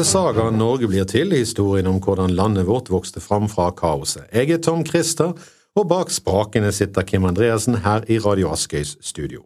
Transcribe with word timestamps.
til 0.00 0.06
sagaen 0.08 0.56
Norge 0.56 0.88
blir 0.88 1.04
til, 1.04 1.34
historien 1.36 1.88
om 1.90 1.98
hvordan 2.00 2.32
landet 2.32 2.64
vårt 2.64 2.86
vokste 2.88 3.20
fram 3.20 3.50
fra 3.52 3.66
kaoset. 3.76 4.30
Jeg 4.32 4.48
er 4.54 4.60
Tom 4.64 4.80
Christer, 4.86 5.34
og 5.76 5.88
bak 5.90 6.08
sprakene 6.14 6.70
sitter 6.72 7.04
Kim 7.04 7.26
Andreassen 7.28 7.82
her 7.84 8.06
i 8.08 8.16
Radio 8.24 8.48
Askøys 8.54 8.94
studio. 9.04 9.42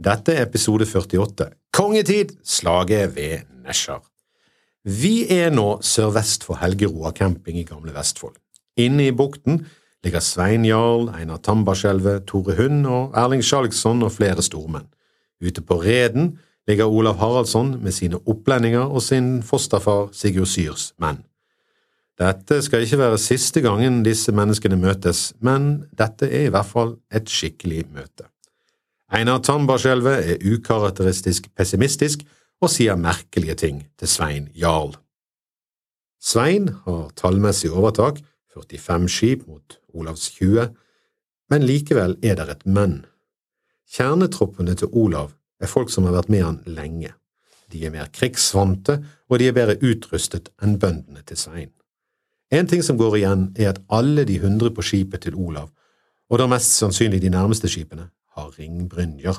Dette 0.00 0.32
er 0.32 0.46
episode 0.46 0.88
48, 0.88 1.50
Kongetid, 1.76 2.32
slaget 2.40 3.12
ved 3.18 3.44
Nesjar. 3.66 4.00
Vi 4.88 5.26
er 5.36 5.52
nå 5.52 5.82
sørvest 5.84 6.48
for 6.48 6.62
Helgeroa 6.62 7.12
camping 7.12 7.60
i 7.60 7.68
Gamle 7.68 7.92
Vestfold. 7.92 8.38
Inne 8.80 9.10
i 9.10 9.12
bukten 9.12 9.66
ligger 10.00 10.24
Svein 10.24 10.64
Jarl, 10.64 11.10
Einar 11.12 11.44
Tambarskjelvet, 11.44 12.24
Tore 12.24 12.56
Hund 12.56 12.86
og 12.88 13.12
Erling 13.12 13.44
Skjalgsson 13.44 14.00
og 14.06 14.16
flere 14.16 14.40
stormenn. 14.40 14.88
Ute 15.44 15.60
på 15.60 15.82
Reden 15.84 16.38
ligger 16.68 16.90
Olav 16.92 17.16
Haraldsson 17.16 17.78
med 17.82 17.94
sine 17.96 18.20
opplendinger 18.28 18.86
og 18.92 19.02
sin 19.02 19.38
fosterfar 19.42 20.10
Sigurd 20.12 20.50
Syrs 20.50 20.92
menn. 21.00 21.22
Dette 22.18 22.58
skal 22.66 22.82
ikke 22.82 22.98
være 22.98 23.20
siste 23.22 23.62
gangen 23.62 24.02
disse 24.02 24.32
menneskene 24.34 24.76
møtes, 24.76 25.32
men 25.40 25.86
dette 25.96 26.26
er 26.26 26.48
i 26.48 26.52
hvert 26.52 26.66
fall 26.66 26.96
et 27.14 27.30
skikkelig 27.30 27.84
møte. 27.94 28.26
Einar 29.14 29.38
Tambarskjelvet 29.40 30.32
er 30.34 30.42
ukarakteristisk 30.44 31.46
pessimistisk 31.56 32.26
og 32.60 32.72
sier 32.74 32.98
merkelige 32.98 33.54
ting 33.62 33.84
til 33.96 34.10
Svein 34.10 34.50
Jarl. 34.58 34.96
Svein 36.20 36.68
har 36.84 37.08
tallmessig 37.16 37.70
overtak, 37.70 38.18
45 38.52 39.08
skip 39.08 39.46
mot 39.46 39.78
Olavs 39.94 40.26
20, 40.34 40.66
men 41.48 41.64
likevel 41.64 42.18
er 42.22 42.34
det 42.36 42.48
et 42.50 42.66
men. 42.66 43.04
Kjernetroppene 43.94 44.74
til 44.76 44.90
Olav 44.92 45.37
er 45.60 45.70
folk 45.70 45.90
som 45.90 46.06
har 46.08 46.16
vært 46.16 46.30
med 46.32 46.44
han 46.44 46.60
lenge. 46.66 47.14
De 47.72 47.84
er 47.84 47.92
mer 47.92 48.08
krigsvante, 48.12 48.98
og 49.28 49.40
de 49.40 49.48
er 49.48 49.56
bedre 49.56 49.76
utrustet 49.84 50.48
enn 50.62 50.78
bøndene 50.80 51.24
til 51.28 51.36
Svein. 51.36 51.72
En 52.50 52.68
ting 52.68 52.80
som 52.84 52.96
går 52.96 53.18
igjen, 53.18 53.48
er 53.58 53.74
at 53.74 53.82
alle 53.92 54.24
de 54.24 54.38
hundre 54.40 54.70
på 54.72 54.84
skipet 54.84 55.26
til 55.26 55.36
Olav, 55.36 55.68
og 56.28 56.40
da 56.40 56.46
mest 56.48 56.78
sannsynlig 56.78 57.20
de 57.20 57.32
nærmeste 57.32 57.68
skipene, 57.68 58.08
har 58.36 58.54
ringbrynjer. 58.56 59.36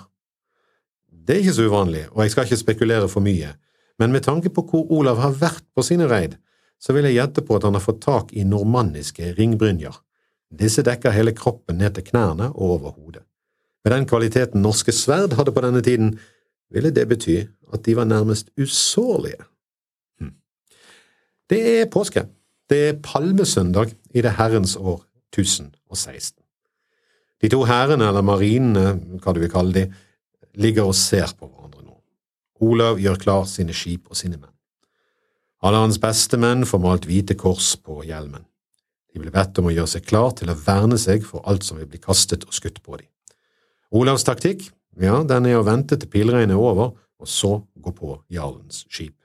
Det 1.09 1.35
er 1.35 1.41
ikke 1.43 1.55
så 1.57 1.65
uvanlig, 1.69 2.03
og 2.11 2.23
jeg 2.23 2.33
skal 2.33 2.45
ikke 2.45 2.61
spekulere 2.61 3.09
for 3.09 3.25
mye, 3.25 3.55
men 3.99 4.13
med 4.13 4.23
tanke 4.25 4.51
på 4.53 4.63
hvor 4.69 4.91
Olav 4.93 5.19
har 5.23 5.33
vært 5.37 5.65
på 5.75 5.83
sine 5.85 6.07
reid, 6.09 6.37
så 6.79 6.93
vil 6.95 7.09
jeg 7.09 7.17
gjette 7.17 7.43
på 7.45 7.57
at 7.57 7.65
han 7.67 7.75
har 7.75 7.83
fått 7.83 8.03
tak 8.05 8.31
i 8.33 8.45
normanniske 8.47 9.33
ringbrynjer. 9.37 9.97
Disse 10.49 10.85
dekker 10.85 11.13
hele 11.13 11.35
kroppen 11.37 11.81
ned 11.81 11.97
til 11.97 12.07
knærne 12.07 12.49
og 12.53 12.77
over 12.77 12.95
hodet. 12.95 13.25
Med 13.83 13.93
den 13.93 14.07
kvaliteten 14.09 14.61
norske 14.61 14.91
sverd 14.91 15.37
hadde 15.39 15.53
på 15.55 15.63
denne 15.63 15.81
tiden, 15.85 16.17
ville 16.69 16.91
det 16.93 17.07
bety 17.09 17.37
at 17.73 17.85
de 17.85 17.95
var 17.95 18.09
nærmest 18.09 18.49
usårlige. 18.59 19.43
Hm. 20.19 20.33
Det 21.49 21.61
er 21.79 21.89
påske. 21.91 22.27
Det 22.69 22.79
er 22.89 22.99
palmesøndag 23.03 23.95
i 24.13 24.21
det 24.21 24.35
herrens 24.37 24.75
år 24.75 25.01
1016. 25.33 26.37
De 27.41 27.49
to 27.49 27.63
hærene, 27.63 28.07
eller 28.07 28.21
marinene, 28.21 28.99
hva 29.23 29.33
du 29.33 29.39
vil 29.39 29.51
kalle 29.51 29.73
de, 29.73 29.85
ligger 30.59 30.89
og 30.89 30.95
ser 30.95 31.31
på 31.39 31.47
hverandre 31.47 31.85
nå. 31.85 31.95
Olav 32.61 32.99
gjør 32.99 33.21
klar 33.21 33.45
sine 33.47 33.73
skip 33.73 34.09
og 34.09 34.19
sine 34.19 34.37
menn. 34.37 34.53
Alle 35.63 35.81
hans 35.83 35.99
beste 35.99 36.37
menn 36.39 36.65
får 36.67 36.81
malt 36.83 37.07
hvite 37.07 37.35
kors 37.39 37.73
på 37.83 38.01
hjelmen. 38.07 38.45
De 39.13 39.19
blir 39.19 39.33
bedt 39.33 39.57
om 39.59 39.69
å 39.69 39.73
gjøre 39.73 39.91
seg 39.95 40.05
klar 40.07 40.35
til 40.37 40.51
å 40.51 40.57
verne 40.59 40.99
seg 41.01 41.25
for 41.25 41.43
alt 41.49 41.65
som 41.65 41.79
vil 41.79 41.89
bli 41.89 41.99
kastet 42.03 42.45
og 42.45 42.55
skutt 42.55 42.83
på 42.83 42.99
dem. 42.99 43.07
Olavs 43.89 44.25
taktikk, 44.27 44.67
ja, 45.01 45.21
den 45.25 45.47
er 45.49 45.57
å 45.57 45.65
vente 45.65 45.97
til 45.97 46.09
pilregnet 46.11 46.53
er 46.53 46.61
over, 46.61 46.93
og 47.19 47.27
så 47.27 47.55
gå 47.81 47.93
på 47.95 48.15
jarlens 48.31 48.83
skip. 48.87 49.15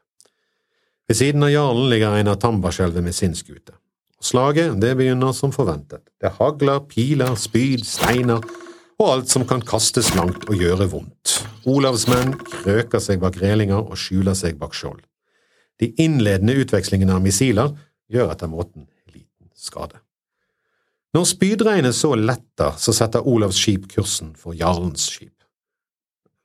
Ved 1.09 1.19
siden 1.19 1.45
av 1.45 1.53
jarlen 1.53 1.91
ligger 1.93 2.17
Einar 2.17 2.39
Tambarskjelvet 2.41 3.05
med 3.05 3.15
sin 3.15 3.35
skute. 3.37 3.77
Slaget 4.25 4.79
det 4.81 4.95
begynner 4.97 5.35
som 5.37 5.53
forventet. 5.53 6.01
Det 6.17 6.33
hagler, 6.39 6.81
piler, 6.89 7.35
spyd, 7.37 7.85
steiner 7.85 8.41
og 8.97 9.11
alt 9.11 9.33
som 9.33 9.45
kan 9.49 9.61
kastes 9.61 10.15
langt 10.17 10.47
og 10.49 10.57
gjøre 10.57 10.89
vondt. 10.95 11.43
Olavs 11.69 12.07
menn 12.09 12.33
krøker 12.39 13.03
seg 13.05 13.21
bak 13.21 13.37
relinger 13.43 13.83
og 13.83 14.01
skjuler 14.01 14.37
seg 14.39 14.57
bak 14.61 14.73
skjold. 14.77 15.03
De 15.83 15.91
innledende 16.01 16.57
utvekslingene 16.63 17.19
av 17.19 17.25
missiler 17.25 17.75
gjør 18.09 18.33
etter 18.33 18.49
måten 18.49 18.87
liten 19.11 19.51
skade. 19.53 20.01
Når 21.15 21.25
spydregnet 21.31 21.95
så 21.95 22.15
letter, 22.19 22.75
så 22.77 22.93
setter 22.93 23.27
Olavs 23.31 23.59
skip 23.63 23.85
kursen 23.93 24.33
for 24.35 24.57
jarlens 24.59 25.05
skip. 25.13 25.31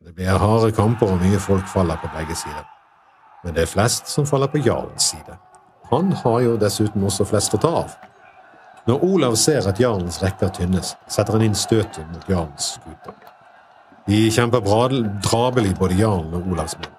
Det 0.05 0.13
blir 0.13 0.37
harde 0.37 0.69
kamper 0.77 1.09
og 1.09 1.23
mye 1.23 1.39
folk 1.41 1.65
faller 1.67 1.97
på 1.97 2.09
begge 2.13 2.35
sider, 2.37 2.67
men 3.43 3.55
det 3.55 3.63
er 3.65 3.71
flest 3.71 4.11
som 4.11 4.27
faller 4.29 4.51
på 4.53 4.61
jarlens 4.61 5.09
side. 5.09 5.37
Han 5.89 6.11
har 6.21 6.39
jo 6.45 6.53
dessuten 6.61 7.03
også 7.03 7.25
flest 7.25 7.55
å 7.57 7.59
ta 7.63 7.71
av. 7.79 7.95
Når 8.87 9.03
Olav 9.05 9.35
ser 9.41 9.65
at 9.69 9.81
jarlens 9.81 10.21
rekker 10.21 10.53
tynnes, 10.53 10.93
setter 11.09 11.37
han 11.37 11.47
inn 11.47 11.57
støtet 11.57 12.05
mot 12.13 12.29
jarlens 12.29 12.75
skuter. 12.75 13.17
De 14.05 14.21
kjemper 14.33 14.61
drabelig, 15.25 15.73
både 15.81 15.97
jarlen 15.97 16.33
og 16.37 16.45
Olavs 16.53 16.77
menn, 16.77 16.93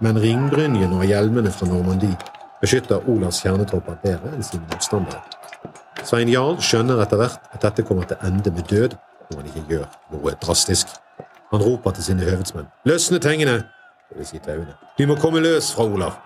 men 0.00 0.22
ringbrynjene 0.24 0.96
og 0.96 1.04
hjelmene 1.08 1.52
fra 1.52 1.68
Normandie 1.68 2.16
beskytter 2.64 3.04
Olavs 3.12 3.42
kjernetropper 3.44 4.00
bedre 4.02 4.32
enn 4.34 4.44
sine 4.44 4.64
motstandere. 4.72 5.39
Svein 6.04 6.30
Jarl 6.32 6.56
skjønner 6.64 7.00
etter 7.04 7.20
hvert 7.20 7.52
at 7.52 7.62
dette 7.62 7.84
kommer 7.86 8.08
til 8.08 8.20
ende 8.24 8.52
med 8.54 8.66
død 8.70 8.96
om 9.30 9.38
han 9.38 9.46
ikke 9.50 9.66
gjør 9.68 9.86
noe 10.14 10.32
drastisk. 10.42 10.88
Han 11.50 11.62
roper 11.62 11.94
til 11.94 12.04
sine 12.04 12.26
høvedsmenn. 12.26 12.68
Løsne 12.88 13.20
tengene! 13.22 13.60
Det 14.10 14.18
vil 14.18 14.26
si 14.26 14.40
tauene. 14.42 14.74
Vi 14.98 15.06
må 15.06 15.14
komme 15.20 15.42
løs 15.42 15.70
fra 15.74 15.86
Olav. 15.86 16.16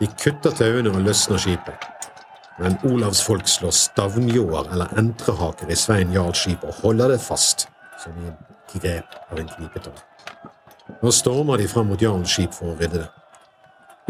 De 0.00 0.08
kutter 0.18 0.54
tauene 0.56 0.90
og 0.90 1.02
løsner 1.06 1.38
skipet. 1.38 1.86
Men 2.60 2.76
Olavs 2.84 3.22
folk 3.24 3.48
slår 3.48 3.72
stavnjåer 3.76 4.72
eller 4.72 4.98
entrehaker 4.98 5.70
i 5.70 5.76
Svein 5.78 6.12
Jarls 6.12 6.42
skip 6.42 6.64
og 6.66 6.74
holder 6.82 7.14
det 7.14 7.20
fast, 7.24 7.68
som 8.02 8.16
i 8.20 8.28
en 8.28 8.36
grep 8.74 9.16
av 9.30 9.40
en 9.40 9.48
knipetang. 9.48 9.96
Nå 11.00 11.12
stormer 11.14 11.60
de 11.60 11.68
fram 11.70 11.88
mot 11.92 12.02
Jarls 12.02 12.34
skip 12.34 12.52
for 12.56 12.72
å 12.72 12.76
rydde 12.80 13.04
det. 13.04 13.08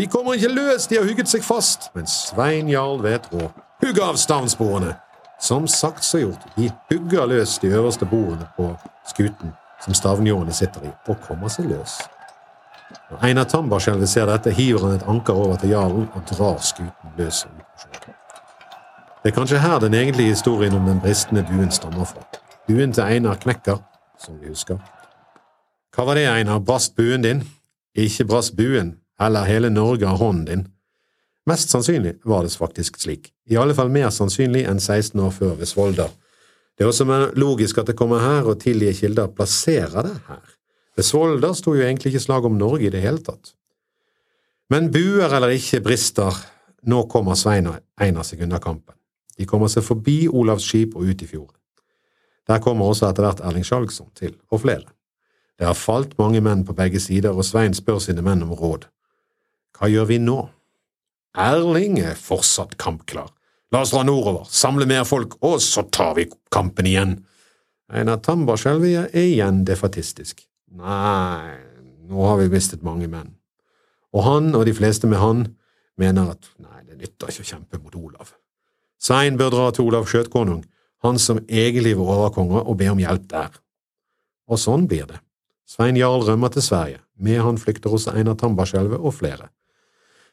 Vi 0.00 0.08
kommer 0.08 0.38
ikke 0.38 0.54
løs, 0.54 0.86
de 0.88 0.96
har 0.96 1.04
hugget 1.04 1.28
seg 1.28 1.44
fast! 1.44 1.90
Men 1.94 2.08
Svein 2.08 2.70
Jarl 2.72 3.02
vet 3.04 3.28
råd. 3.34 3.52
Hugg 3.80 4.00
av 4.00 4.14
stavnsbordene! 4.14 4.96
Som 5.40 5.68
sagt 5.68 6.04
så 6.04 6.18
gjort, 6.18 6.42
de 6.56 6.70
hugger 6.90 7.26
løs 7.26 7.58
de 7.58 7.70
øverste 7.72 8.04
bordene 8.04 8.44
på 8.56 8.66
skuten 9.08 9.54
som 9.80 9.94
stavnjåene 9.96 10.52
sitter 10.52 10.84
i, 10.84 10.90
og 11.08 11.22
kommer 11.24 11.48
seg 11.48 11.70
løs. 11.70 11.94
Når 13.10 13.24
Einar 13.24 13.46
Tambarskjelvet 13.48 14.08
ser 14.12 14.28
dette, 14.28 14.52
hiver 14.52 14.84
han 14.84 14.98
et 14.98 15.06
anker 15.08 15.32
over 15.32 15.56
til 15.56 15.72
jarlen 15.72 16.08
og 16.12 16.26
drar 16.28 16.58
skuten 16.60 17.14
løs. 17.16 17.46
Det 19.22 19.30
er 19.32 19.36
kanskje 19.36 19.62
her 19.64 19.78
den 19.80 19.96
egentlige 19.96 20.34
historien 20.34 20.76
om 20.76 20.84
den 20.84 21.00
bristende 21.00 21.46
buen 21.48 21.72
stammer 21.72 22.04
fra. 22.04 22.24
Buen 22.68 22.92
til 22.92 23.04
Einar 23.04 23.40
knekker, 23.40 23.80
som 24.20 24.36
vi 24.40 24.52
husker. 24.52 24.76
Hva 25.96 26.04
var 26.04 26.20
det, 26.20 26.28
Einar, 26.28 26.60
brast 26.60 26.96
buen 26.96 27.24
din? 27.24 27.46
Ikke 27.96 28.28
brast 28.28 28.56
buen, 28.56 28.98
eller 29.20 29.48
hele 29.48 29.70
Norge 29.70 30.08
av 30.08 30.20
hånden 30.20 30.44
din. 30.46 30.68
Mest 31.48 31.72
sannsynlig 31.72 32.18
var 32.28 32.44
det 32.44 32.52
faktisk 32.52 32.98
slik, 33.00 33.30
i 33.48 33.56
alle 33.56 33.74
fall 33.74 33.88
mer 33.92 34.10
sannsynlig 34.12 34.66
enn 34.68 34.80
16 34.80 35.20
år 35.24 35.32
før 35.34 35.54
ved 35.60 35.70
Svolda. 35.70 36.10
Det 36.76 36.84
er 36.84 36.90
også 36.90 37.06
mer 37.08 37.30
logisk 37.36 37.78
at 37.80 37.88
det 37.90 37.96
kommer 37.96 38.20
her, 38.20 38.46
og 38.48 38.60
tillige 38.60 38.94
kilder 39.02 39.32
plasserer 39.32 40.04
det 40.06 40.16
her. 40.28 40.44
Ved 40.96 41.04
Svolda 41.04 41.52
sto 41.56 41.74
jo 41.76 41.84
egentlig 41.84 42.12
ikke 42.12 42.22
slag 42.24 42.46
om 42.48 42.58
Norge 42.60 42.86
i 42.88 42.92
det 42.92 43.02
hele 43.04 43.22
tatt. 43.24 43.54
Men 44.70 44.90
buer 44.92 45.32
eller 45.32 45.56
ikke 45.56 45.82
brister, 45.82 46.36
nå 46.86 47.02
kommer 47.10 47.34
Svein 47.36 47.68
og 47.68 47.80
Einar 48.00 48.24
seg 48.24 48.44
unna 48.44 48.60
kampen. 48.62 48.94
De 49.36 49.46
kommer 49.48 49.72
seg 49.72 49.84
forbi 49.84 50.28
Olavs 50.28 50.68
skip 50.68 50.94
og 50.96 51.08
ut 51.08 51.22
i 51.24 51.28
fjorden. 51.28 51.56
Der 52.48 52.60
kommer 52.62 52.90
også 52.90 53.08
etter 53.08 53.24
hvert 53.24 53.42
Erling 53.46 53.64
Skjalgsson 53.66 54.10
til, 54.18 54.34
og 54.50 54.62
flere. 54.62 54.88
Det 55.58 55.68
har 55.68 55.76
falt 55.76 56.16
mange 56.18 56.40
menn 56.40 56.64
på 56.64 56.74
begge 56.76 57.00
sider, 57.00 57.36
og 57.36 57.44
Svein 57.44 57.76
spør 57.76 58.00
sine 58.00 58.24
menn 58.24 58.42
om 58.46 58.52
råd. 58.56 58.86
Hva 59.76 59.90
gjør 59.92 60.08
vi 60.08 60.18
nå? 60.22 60.38
Erling 61.38 62.00
er 62.02 62.18
fortsatt 62.18 62.76
kampklar. 62.80 63.30
La 63.70 63.84
oss 63.84 63.92
dra 63.94 64.02
nordover, 64.02 64.48
samle 64.50 64.86
mer 64.90 65.04
folk, 65.06 65.36
og 65.46 65.60
så 65.62 65.84
tar 65.94 66.16
vi 66.18 66.26
kampen 66.50 66.88
igjen. 66.90 67.12
Einar 67.90 68.18
Tambarskjelvia 68.22 69.06
er 69.12 69.28
igjen 69.28 69.62
defatistisk. 69.66 70.42
Nei, 70.74 71.54
nå 72.10 72.26
har 72.26 72.40
vi 72.40 72.50
mistet 72.50 72.82
mange 72.86 73.06
menn. 73.10 73.36
Og 74.10 74.26
han, 74.26 74.50
og 74.58 74.66
de 74.66 74.74
fleste 74.74 75.06
med 75.10 75.22
han, 75.22 75.44
mener 75.98 76.32
at 76.34 76.50
nei, 76.58 76.82
det 76.88 76.98
nytter 76.98 77.30
ikke 77.30 77.46
å 77.46 77.50
kjempe 77.52 77.78
mot 77.78 77.94
Olav. 77.94 78.34
Svein 79.00 79.38
bør 79.38 79.54
dra 79.54 79.70
til 79.74 79.86
Olav 79.86 80.10
skjøtkonung, 80.10 80.64
han 81.06 81.18
som 81.22 81.38
egentlig 81.46 81.94
var 81.98 82.10
overkonge, 82.16 82.64
og 82.66 82.78
be 82.82 82.90
om 82.90 82.98
hjelp 83.00 83.30
der. 83.30 83.54
Og 84.50 84.58
sånn 84.58 84.90
blir 84.90 85.06
det. 85.08 85.22
Svein 85.70 85.98
Jarl 85.98 86.26
rømmer 86.26 86.50
til 86.50 86.66
Sverige, 86.66 87.04
med 87.14 87.38
han 87.46 87.58
flykter 87.60 87.94
hos 87.94 88.08
Einar 88.10 88.34
Tambarskjelvet 88.40 88.98
og 88.98 89.14
flere. 89.14 89.52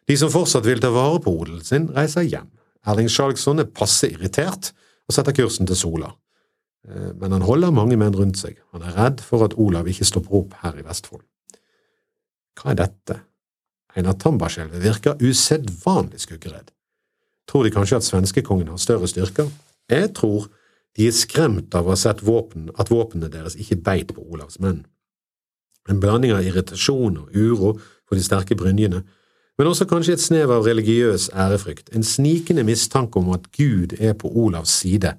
De 0.07 0.15
som 0.19 0.31
fortsatt 0.31 0.65
vil 0.68 0.80
ta 0.83 0.92
vare 0.95 1.19
på 1.24 1.33
odelen 1.42 1.63
sin, 1.65 1.89
reiser 1.95 2.27
hjem. 2.27 2.48
Erling 2.88 3.09
Skjalgsson 3.12 3.59
er 3.59 3.71
passe 3.75 4.07
irritert 4.07 4.71
og 5.07 5.15
setter 5.15 5.36
kursen 5.36 5.68
til 5.68 5.80
Sola. 5.80 6.13
Eh, 6.88 7.12
men 7.19 7.36
han 7.36 7.45
holder 7.48 7.75
mange 7.75 7.98
menn 8.00 8.15
rundt 8.15 8.39
seg. 8.39 8.59
Han 8.75 8.86
er 8.88 8.95
redd 8.95 9.24
for 9.24 9.44
at 9.45 9.57
Olav 9.59 9.89
ikke 9.92 10.07
stopper 10.07 10.39
opp 10.42 10.56
her 10.63 10.80
i 10.80 10.86
Vestfold. 10.86 11.25
Hva 12.57 12.71
er 12.71 12.80
dette? 12.80 13.19
Einar 13.98 14.18
Tambarskjelvet 14.21 14.83
virker 14.83 15.21
usedvanlig 15.24 16.21
skuggeredd. 16.24 16.71
Tror 17.48 17.65
de 17.65 17.74
kanskje 17.74 18.00
at 18.00 18.07
svenskekongen 18.07 18.69
har 18.71 18.80
større 18.81 19.07
styrker? 19.09 19.50
Jeg 19.89 20.12
tror 20.18 20.48
de 20.98 21.07
er 21.07 21.15
skremt 21.15 21.75
av 21.77 21.88
å 21.88 21.94
ha 21.94 22.00
sett 22.00 22.24
våpen, 22.25 22.71
at 22.75 22.92
våpnene 22.92 23.30
deres 23.31 23.56
ikke 23.59 23.80
beit 23.86 24.12
på 24.13 24.24
Olavs 24.24 24.59
menn. 24.63 24.83
En 25.88 26.01
blanding 26.04 26.33
av 26.36 26.44
irritasjon 26.44 27.19
og 27.21 27.36
uro 27.36 27.77
for 27.80 28.18
de 28.18 28.25
sterke 28.25 28.57
brynjene, 28.59 29.04
men 29.57 29.68
også 29.68 29.88
kanskje 29.89 30.13
et 30.18 30.21
snev 30.21 30.51
av 30.54 30.68
religiøs 30.68 31.30
ærefrykt, 31.33 31.89
en 31.95 32.06
snikende 32.06 32.65
mistanke 32.68 33.19
om 33.19 33.31
at 33.33 33.50
Gud 33.57 33.95
er 34.00 34.13
på 34.13 34.30
Olavs 34.30 34.75
side, 34.83 35.15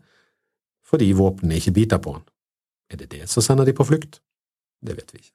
fordi 0.86 1.10
våpnene 1.12 1.58
ikke 1.58 1.74
biter 1.74 1.98
på 1.98 2.14
han. 2.16 2.24
Er 2.90 3.02
det 3.02 3.10
det 3.12 3.26
som 3.28 3.44
sender 3.44 3.66
de 3.68 3.74
på 3.76 3.84
flukt? 3.84 4.20
Det 4.80 4.94
vet 4.96 5.10
vi 5.12 5.18
ikke. 5.18 5.34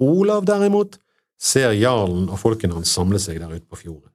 Olav, 0.00 0.46
derimot, 0.46 0.96
ser 1.42 1.74
jarlen 1.74 2.30
og 2.30 2.38
folkene 2.40 2.78
hans 2.78 2.92
samle 2.94 3.18
seg 3.20 3.40
der 3.42 3.52
ute 3.52 3.66
på 3.66 3.80
fjorden. 3.82 4.08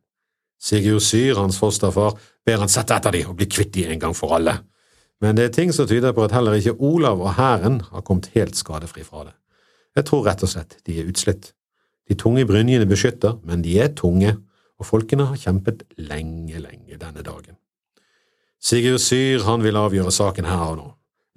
Sigurd 0.58 1.04
Syr, 1.06 1.38
hans 1.38 1.60
fosterfar, 1.62 2.16
ber 2.46 2.64
han 2.64 2.72
sette 2.72 2.96
etter 2.96 3.14
de 3.14 3.26
og 3.28 3.36
bli 3.38 3.46
kvitt 3.52 3.76
de 3.76 3.86
en 3.92 4.02
gang 4.02 4.16
for 4.18 4.34
alle. 4.40 4.56
Men 5.22 5.38
det 5.38 5.48
er 5.48 5.54
ting 5.54 5.74
som 5.74 5.88
tyder 5.90 6.16
på 6.16 6.26
at 6.26 6.34
heller 6.34 6.58
ikke 6.58 6.78
Olav 6.84 7.22
og 7.22 7.36
hæren 7.38 7.82
har 7.92 8.06
kommet 8.06 8.32
helt 8.34 8.58
skadefri 8.58 9.04
fra 9.06 9.28
det. 9.28 9.36
Jeg 9.98 10.06
tror 10.10 10.26
rett 10.28 10.44
og 10.46 10.52
slett 10.52 10.78
de 10.86 10.98
er 11.02 11.10
utslitt. 11.10 11.52
De 12.08 12.16
tunge 12.16 12.46
brynjene 12.48 12.88
beskytter, 12.88 13.38
men 13.44 13.64
de 13.66 13.78
er 13.84 13.94
tunge, 13.96 14.36
og 14.78 14.86
folkene 14.86 15.26
har 15.30 15.40
kjempet 15.42 15.84
lenge, 15.98 16.60
lenge 16.62 17.00
denne 17.00 17.24
dagen. 17.26 17.58
Sigurd 18.62 19.02
Syr 19.02 19.46
han 19.46 19.64
vil 19.66 19.78
avgjøre 19.78 20.14
saken 20.14 20.48
her 20.50 20.64
og 20.72 20.78
nå. 20.78 20.88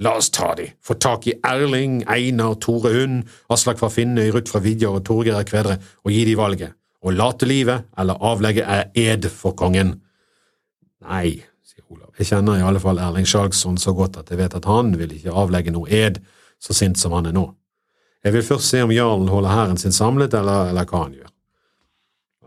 La 0.00 0.14
oss 0.16 0.30
ta 0.32 0.54
de, 0.56 0.70
få 0.80 0.96
tak 0.96 1.26
i 1.28 1.34
Erling, 1.44 2.00
Einar, 2.08 2.54
Tore 2.62 2.92
Hund, 2.94 3.26
Aslak 3.52 3.80
fra 3.80 3.90
Finnøy, 3.92 4.30
Ruth 4.32 4.48
fra 4.52 4.62
Vidjar 4.64 4.96
og 4.96 5.04
Torgeir 5.04 5.44
Kvedre, 5.44 5.76
og 6.04 6.14
gi 6.14 6.22
de 6.24 6.36
valget 6.40 6.76
å 7.00 7.12
late 7.12 7.48
livet 7.48 7.88
eller 8.00 8.20
avlegge 8.24 8.64
ed 8.96 9.28
for 9.32 9.56
kongen. 9.56 9.94
Nei, 11.04 11.40
sier 11.64 11.84
Olav, 11.88 12.12
jeg 12.18 12.28
kjenner 12.32 12.60
i 12.60 12.64
alle 12.64 12.80
fall 12.82 13.00
Erling 13.00 13.28
Skjalgsson 13.28 13.80
så 13.80 13.94
godt 13.96 14.20
at 14.20 14.32
jeg 14.32 14.40
vet 14.40 14.56
at 14.56 14.68
han 14.68 14.92
vil 15.00 15.12
ikke 15.16 15.36
avlegge 15.36 15.72
noe 15.74 15.88
ed 15.88 16.20
så 16.60 16.76
sint 16.76 17.00
som 17.00 17.16
han 17.16 17.30
er 17.30 17.36
nå. 17.36 17.46
Jeg 18.24 18.34
vil 18.34 18.44
først 18.44 18.68
se 18.68 18.82
om 18.84 18.92
jarlen 18.92 19.28
holder 19.32 19.54
hæren 19.54 19.78
sin 19.80 19.94
samlet, 19.96 20.34
eller, 20.34 20.70
eller 20.72 20.88
hva 20.88 21.04
han 21.06 21.14
gjør. 21.16 21.30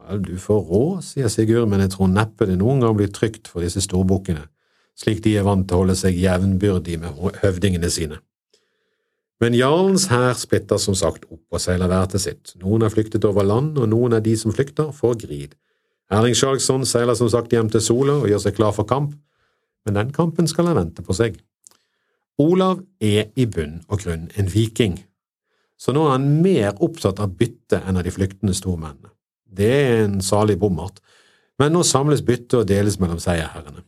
Vel, 0.04 0.20
du 0.25 0.36
får 0.42 0.60
råd, 0.70 1.00
sier 1.08 1.31
Sigurd, 1.31 1.70
men 1.72 1.81
jeg 1.81 1.96
tror 1.96 2.12
neppe 2.12 2.46
det 2.50 2.60
noen 2.60 2.84
gang 2.84 2.98
blir 2.98 3.10
trygt 3.14 3.50
for 3.50 3.66
disse 3.66 3.81
storbukkene, 3.81 4.46
slik 5.00 5.24
de 5.25 5.38
er 5.40 5.48
vant 5.48 5.66
til 5.68 5.80
å 5.80 5.81
holde 5.81 5.96
seg 5.98 6.20
jevnbyrdig 6.20 7.00
med 7.02 7.42
høvdingene 7.42 7.90
sine. 7.90 8.20
Men 9.42 9.58
jarlens 9.58 10.06
hær 10.12 10.38
splitter 10.40 10.80
som 10.80 10.96
sagt 10.96 11.25
opp 11.28 11.58
og 11.58 11.60
seiler 11.60 11.90
hver 11.92 12.22
sitt. 12.22 12.54
Noen 12.62 12.86
har 12.86 12.94
flyktet 12.94 13.25
over 13.28 13.44
land, 13.44 13.78
og 13.81 13.90
noen 13.92 14.16
av 14.16 14.22
de 14.24 14.36
som 14.40 14.54
flykter, 14.54 14.94
får 14.96 15.18
grid. 15.25 15.56
Erling 16.14 16.36
Skjalgsson 16.38 16.86
seiler 16.86 17.18
som 17.18 17.31
sagt 17.31 17.52
hjem 17.52 17.72
til 17.74 17.81
Sola 17.81 18.20
og 18.22 18.30
gjør 18.30 18.44
seg 18.46 18.56
klar 18.60 18.75
for 18.75 18.88
kamp, 18.88 19.16
men 19.84 19.98
den 19.98 20.14
kampen 20.16 20.48
skal 20.48 20.70
han 20.70 20.78
vente 20.78 21.04
på 21.04 21.16
seg. 21.18 21.40
Olav 22.40 22.84
er 23.04 23.34
i 23.36 23.48
bunn 23.50 23.81
og 23.90 24.04
grunn 24.06 24.30
en 24.40 24.52
viking, 24.54 25.00
så 25.83 25.91
nå 25.91 26.06
er 26.07 26.13
han 26.15 26.30
mer 26.44 26.77
opptatt 26.85 27.19
av 27.19 27.33
byttet 27.35 27.81
enn 27.83 28.00
av 28.00 28.06
de 28.06 28.12
flyktende 28.15 28.56
stormennene. 28.56 29.12
Det 29.44 29.68
er 29.68 30.06
en 30.06 30.21
salig 30.24 30.56
bommert, 30.62 31.01
men 31.59 31.75
nå 31.75 31.83
samles 31.85 32.24
byttet 32.25 32.62
og 32.62 32.69
deles 32.69 32.95
mellom 33.01 33.19
seierherrene. 33.21 33.83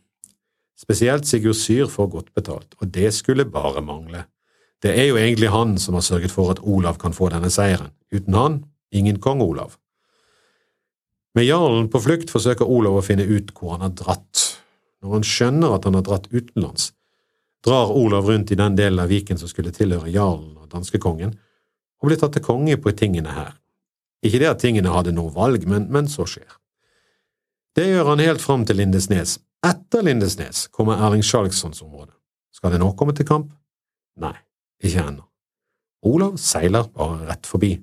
Spesielt 0.75 1.25
Sigurd 1.25 1.55
Syr 1.55 1.87
får 1.89 2.09
godt 2.11 2.33
betalt, 2.35 2.75
og 2.81 2.91
det 2.93 3.13
skulle 3.15 3.47
bare 3.47 3.81
mangle. 3.81 4.25
Det 4.83 4.91
er 4.91 5.07
jo 5.07 5.15
egentlig 5.17 5.53
han 5.53 5.77
som 5.81 5.95
har 5.95 6.03
sørget 6.05 6.35
for 6.35 6.51
at 6.51 6.59
Olav 6.61 6.99
kan 7.01 7.15
få 7.15 7.31
denne 7.31 7.49
seieren. 7.49 7.93
Uten 8.11 8.35
han, 8.35 8.59
ingen 8.91 9.21
kong 9.23 9.41
Olav. 9.41 9.77
Med 11.35 11.47
jarlen 11.47 11.87
på 11.91 12.03
flukt 12.03 12.29
forsøker 12.31 12.67
Olav 12.67 12.99
å 12.99 13.05
finne 13.05 13.23
ut 13.23 13.55
hvor 13.55 13.77
han 13.77 13.87
har 13.87 13.95
dratt. 13.95 14.43
Når 15.01 15.15
han 15.15 15.25
skjønner 15.31 15.77
at 15.77 15.87
han 15.87 15.95
har 15.97 16.05
dratt 16.05 16.29
utenlands, 16.35 16.91
drar 17.65 17.95
Olav 17.95 18.27
rundt 18.29 18.51
i 18.51 18.59
den 18.59 18.75
delen 18.77 18.99
av 19.01 19.09
Viken 19.09 19.39
som 19.39 19.49
skulle 19.49 19.73
tilhøre 19.73 20.11
jarlen 20.11 20.53
og 20.59 20.69
danskekongen, 20.75 21.33
og 22.01 22.09
blir 22.09 22.19
tatt 22.19 22.35
til 22.35 22.45
konge 22.45 22.77
på 22.81 22.93
tingene 22.97 23.33
her. 23.35 23.55
Ikke 24.25 24.41
det 24.41 24.49
at 24.49 24.61
tingene 24.63 24.93
hadde 24.93 25.13
noe 25.15 25.33
valg, 25.35 25.67
men, 25.69 25.87
men 25.93 26.09
så 26.11 26.25
skjer. 26.29 26.49
Det 27.75 27.87
gjør 27.89 28.13
han 28.13 28.23
helt 28.23 28.43
fram 28.43 28.63
til 28.65 28.79
Lindesnes. 28.79 29.37
Etter 29.65 30.05
Lindesnes 30.05 30.67
kommer 30.73 31.01
Erling 31.01 31.23
Skjalgssons 31.25 31.81
område. 31.83 32.13
Skal 32.55 32.71
det 32.73 32.79
nå 32.81 32.93
komme 32.97 33.15
til 33.15 33.27
kamp? 33.27 33.51
Nei. 34.21 34.35
Ikke 34.83 35.03
ennå. 35.03 35.25
Olav 36.05 36.37
seiler 36.37 36.87
bare 36.93 37.25
rett 37.29 37.47
forbi. 37.49 37.73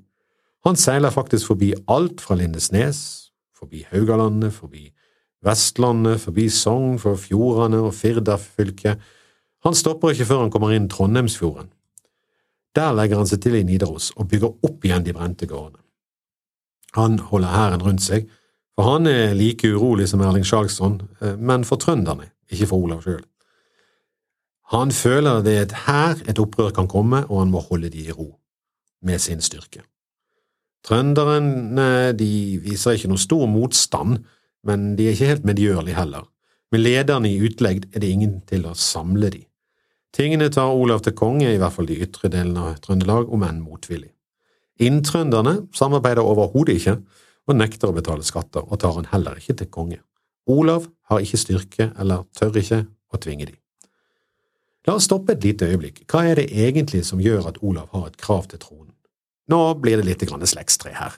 Han 0.66 0.78
seiler 0.78 1.10
faktisk 1.10 1.50
forbi 1.50 1.72
alt 1.90 2.22
fra 2.22 2.36
Lindesnes, 2.38 3.32
forbi 3.58 3.82
Haugalandet, 3.90 4.52
forbi 4.54 4.92
Vestlandet, 5.42 6.20
forbi 6.22 6.46
Sogn, 6.48 6.98
for 7.02 7.18
Fjordane 7.18 7.80
og 7.82 7.94
Firda-fylket. 7.98 9.00
Han 9.66 9.74
stopper 9.74 10.14
ikke 10.14 10.28
før 10.28 10.44
han 10.44 10.52
kommer 10.54 10.74
inn 10.74 10.86
Trondheimsfjorden. 10.90 11.72
Der 12.76 12.94
legger 12.96 13.20
han 13.20 13.28
seg 13.28 13.42
til 13.44 13.58
i 13.58 13.64
Nidaros 13.68 14.12
og 14.16 14.28
bygger 14.30 14.54
opp 14.64 14.84
igjen 14.84 15.04
de 15.04 15.14
brente 15.16 15.48
gårdene. 15.48 15.82
Han 16.96 17.18
holder 17.30 17.52
hæren 17.52 17.84
rundt 17.84 18.04
seg, 18.04 18.28
for 18.76 18.88
han 18.88 19.08
er 19.08 19.34
like 19.36 19.68
urolig 19.68 20.08
som 20.08 20.20
Erling 20.24 20.44
Skjalgsson, 20.48 21.00
eh, 21.20 21.36
men 21.36 21.64
for 21.68 21.80
trønderne, 21.80 22.30
ikke 22.52 22.68
for 22.70 22.84
Olav 22.84 23.04
sjøl. 23.04 23.22
Han 24.72 24.92
føler 24.92 25.42
det 25.44 25.56
er 25.60 25.80
her 25.86 26.20
et 26.28 26.40
opprør 26.40 26.72
kan 26.72 26.88
komme, 26.88 27.26
og 27.28 27.42
han 27.42 27.52
må 27.52 27.60
holde 27.60 27.90
de 27.92 28.06
i 28.08 28.12
ro, 28.12 28.38
med 29.02 29.20
sin 29.20 29.40
styrke. 29.44 29.84
Trønderne 30.84 32.12
de 32.18 32.58
viser 32.64 32.96
ikke 32.96 33.12
noe 33.12 33.20
stor 33.20 33.44
motstand, 33.46 34.22
men 34.66 34.94
de 34.96 35.06
er 35.06 35.16
ikke 35.16 35.30
helt 35.30 35.48
medgjørlige 35.48 35.98
heller. 35.98 36.24
Med 36.72 36.80
lederne 36.80 37.28
i 37.28 37.40
utlegg 37.44 37.84
er 37.92 38.00
det 38.00 38.08
ingen 38.08 38.40
til 38.48 38.64
å 38.66 38.74
samle 38.78 39.28
de. 39.34 39.44
Tingene 40.12 40.50
tar 40.52 40.74
Olav 40.76 41.00
til 41.00 41.14
konge, 41.16 41.48
i 41.48 41.58
hvert 41.60 41.72
fall 41.72 41.88
de 41.88 41.96
ytre 42.04 42.28
delene 42.32 42.66
av 42.68 42.80
Trøndelag, 42.84 43.30
om 43.32 43.44
enn 43.46 43.62
motvillig. 43.64 44.10
Inntrønderne 44.84 45.62
samarbeider 45.76 46.26
overhodet 46.26 46.76
ikke, 46.80 46.98
og 47.48 47.56
nekter 47.56 47.90
å 47.90 47.96
betale 47.96 48.26
skatter, 48.26 48.66
og 48.66 48.80
tar 48.82 48.98
han 48.98 49.08
heller 49.12 49.40
ikke 49.40 49.56
til 49.58 49.70
konge. 49.72 50.02
Olav 50.52 50.86
har 51.08 51.24
ikke 51.24 51.40
styrke, 51.40 51.90
eller 51.98 52.26
tør 52.36 52.60
ikke, 52.60 52.84
å 53.12 53.20
tvinge 53.20 53.48
de. 53.48 53.56
La 54.86 54.96
oss 54.98 55.06
stoppe 55.06 55.36
et 55.36 55.44
lite 55.44 55.68
øyeblikk. 55.70 56.02
Hva 56.10 56.24
er 56.26 56.40
det 56.40 56.48
egentlig 56.50 57.04
som 57.06 57.20
gjør 57.22 57.48
at 57.52 57.60
Olav 57.62 57.92
har 57.94 58.08
et 58.08 58.18
krav 58.18 58.48
til 58.50 58.60
tronen? 58.62 58.90
Nå 59.52 59.60
blir 59.80 60.00
det 60.00 60.06
litt 60.08 60.24
grann 60.26 60.44
slektstre 60.46 60.94
her. 60.96 61.16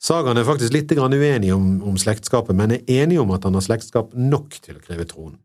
Sagaen 0.00 0.38
er 0.40 0.46
faktisk 0.48 0.72
litt 0.72 0.92
uenig 0.96 1.52
om, 1.52 1.82
om 1.84 1.96
slektskapet, 2.00 2.56
men 2.56 2.76
er 2.76 3.02
enig 3.02 3.18
om 3.20 3.32
at 3.34 3.44
han 3.44 3.56
har 3.56 3.64
slektskap 3.64 4.14
nok 4.16 4.56
til 4.64 4.78
å 4.78 4.84
kreve 4.84 5.04
tronen. 5.08 5.38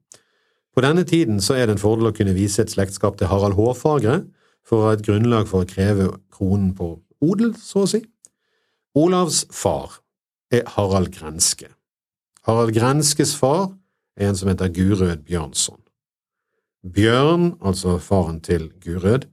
På 0.75 0.83
denne 0.83 1.05
tiden 1.07 1.39
så 1.39 1.55
er 1.55 1.69
det 1.69 1.77
en 1.77 1.81
fordel 1.81 2.09
å 2.09 2.15
kunne 2.15 2.35
vise 2.35 2.59
et 2.61 2.73
slektskap 2.73 3.15
til 3.15 3.29
Harald 3.31 3.55
Hårfagre 3.55 4.25
for 4.65 4.81
å 4.81 4.89
ha 4.89 4.97
et 4.97 5.05
grunnlag 5.05 5.47
for 5.47 5.63
å 5.63 5.69
kreve 5.69 6.09
kronen 6.35 6.73
på 6.75 6.97
odel, 7.23 7.53
så 7.55 7.85
å 7.85 7.89
si. 7.89 8.01
Olavs 8.95 9.45
far 9.55 10.01
er 10.51 10.67
Harald 10.75 11.13
Grenske. 11.15 11.69
Harald 12.43 12.75
Grenskes 12.75 13.31
far 13.39 13.69
er 14.19 14.29
en 14.29 14.39
som 14.39 14.51
heter 14.51 14.73
Gurød 14.75 15.23
Bjørnson. 15.27 15.79
Bjørn, 16.85 17.55
altså 17.65 17.95
faren 18.03 18.41
til 18.43 18.67
Gurød, 18.83 19.29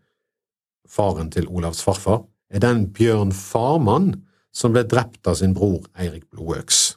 faren 0.89 1.31
til 1.35 1.51
Olavs 1.51 1.83
farfar, 1.85 2.23
er 2.53 2.63
den 2.63 2.87
Bjørn 2.95 3.35
Farmann 3.35 4.15
som 4.55 4.73
ble 4.73 4.87
drept 4.89 5.27
av 5.27 5.41
sin 5.41 5.57
bror 5.57 5.85
Eirik 5.99 6.29
Blodøks, 6.31 6.97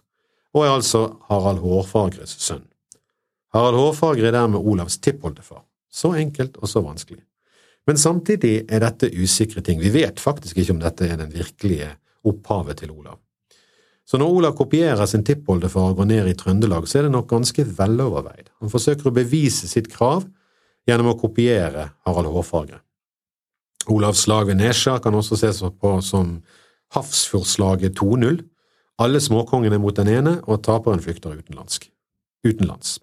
og 0.53 0.63
er 0.67 0.77
altså 0.77 1.03
Harald 1.31 1.63
Hårfagres 1.63 2.37
sønn. 2.45 2.67
Harald 3.55 3.79
Hårfagre 3.79 4.27
er 4.27 4.35
dermed 4.35 4.59
Olavs 4.59 4.97
tippoldefar. 4.99 5.63
Så 5.87 6.11
enkelt 6.19 6.57
og 6.59 6.67
så 6.67 6.81
vanskelig. 6.83 7.23
Men 7.87 7.99
samtidig 8.01 8.65
er 8.67 8.81
dette 8.83 9.07
usikre 9.15 9.61
ting. 9.63 9.79
Vi 9.79 9.93
vet 9.93 10.19
faktisk 10.19 10.57
ikke 10.59 10.73
om 10.75 10.81
dette 10.81 11.07
er 11.07 11.21
den 11.21 11.31
virkelige 11.31 11.93
opphavet 12.27 12.81
til 12.81 12.91
Olav. 12.91 13.21
Så 14.05 14.19
når 14.19 14.33
Olav 14.37 14.57
kopierer 14.57 15.05
sin 15.09 15.23
tippoldefar 15.25 15.93
og 15.93 16.01
går 16.01 16.09
ned 16.09 16.27
i 16.29 16.35
Trøndelag, 16.37 16.87
så 16.87 16.99
er 16.99 17.07
det 17.07 17.13
nok 17.13 17.29
ganske 17.29 17.63
veloverveid. 17.77 18.51
Han 18.59 18.73
forsøker 18.73 19.07
å 19.09 19.15
bevise 19.15 19.69
sitt 19.71 19.87
krav 19.93 20.25
gjennom 20.85 21.13
å 21.13 21.17
kopiere 21.21 21.87
Harald 22.05 22.33
Hårfagre. 22.33 22.81
Olavs 23.89 24.25
slag 24.25 24.49
ved 24.49 24.59
Nesja 24.59 24.97
kan 24.99 25.15
også 25.15 25.39
ses 25.39 25.63
på 25.63 25.95
som 26.03 26.41
Hafrsfjordslaget 26.93 27.95
2-0. 28.01 28.41
Alle 29.01 29.21
småkongene 29.21 29.79
mot 29.81 29.95
den 29.95 30.11
ene, 30.11 30.37
og 30.43 30.63
taperen 30.65 31.01
flykter 31.03 31.37
utenlands. 31.37 32.99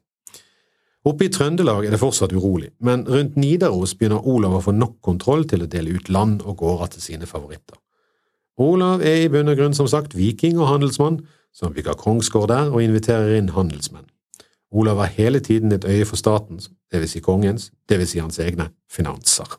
Oppe 1.03 1.27
i 1.27 1.31
Trøndelag 1.35 1.87
er 1.87 1.95
det 1.95 1.99
fortsatt 1.99 2.31
urolig, 2.37 2.69
men 2.79 3.03
rundt 3.11 3.35
Nidaros 3.41 3.97
begynner 3.99 4.23
Olav 4.23 4.55
å 4.55 4.63
få 4.63 4.75
nok 4.77 5.01
kontroll 5.03 5.43
til 5.51 5.65
å 5.65 5.71
dele 5.71 5.97
ut 5.97 6.11
land 6.15 6.45
og 6.47 6.61
gårder 6.61 6.93
til 6.95 7.03
sine 7.03 7.27
favoritter. 7.27 7.81
Olav 8.63 9.03
er 9.03 9.25
i 9.25 9.31
bunn 9.33 9.51
og 9.51 9.59
grunn 9.59 9.75
som 9.75 9.89
sagt 9.91 10.15
viking 10.15 10.61
og 10.61 10.69
handelsmann, 10.71 11.25
som 11.53 11.75
bygger 11.75 11.99
kongsgård 11.99 12.53
der 12.53 12.71
og 12.71 12.85
inviterer 12.85 13.35
inn 13.35 13.51
handelsmenn. 13.57 14.07
Olav 14.73 15.03
har 15.03 15.11
hele 15.19 15.43
tiden 15.43 15.75
et 15.75 15.85
øye 15.85 16.07
for 16.07 16.17
statens, 16.17 16.71
det 16.93 17.03
vil 17.03 17.11
si 17.11 17.21
kongens, 17.21 17.73
det 17.89 17.99
vil 17.99 18.09
si 18.09 18.23
hans 18.23 18.39
egne, 18.39 18.71
finanser. 18.89 19.59